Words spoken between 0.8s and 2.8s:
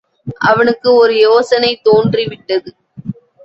ஒரு யோசனை தோன்றிவிட்டது.